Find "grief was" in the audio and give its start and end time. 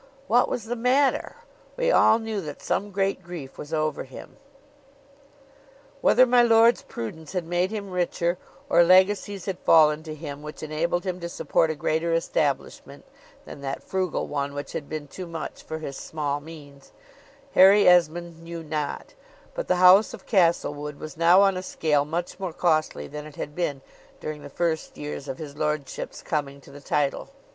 3.21-3.71